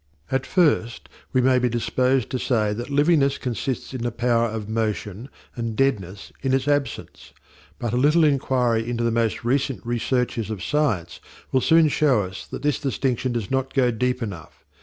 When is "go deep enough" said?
13.75-14.63